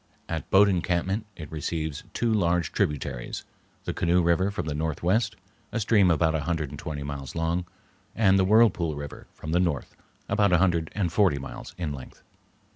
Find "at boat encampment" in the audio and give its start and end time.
0.27-1.27